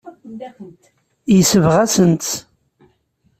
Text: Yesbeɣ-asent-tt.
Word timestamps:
Yesbeɣ-asent-tt. 1.35 2.35